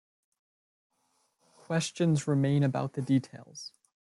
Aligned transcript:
Questions 1.59 2.25
remain 2.27 2.63
about 2.63 2.93
the 2.93 3.03
details. 3.03 3.71